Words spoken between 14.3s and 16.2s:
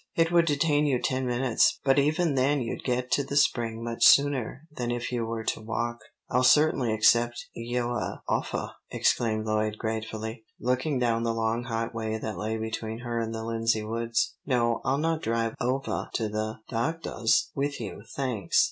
"No, I'll not drive ovah